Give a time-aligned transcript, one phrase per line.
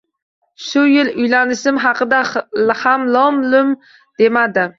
[0.67, 2.23] Shu yil uylanishim haqida
[2.81, 3.71] ham lom-mim
[4.25, 4.69] demadim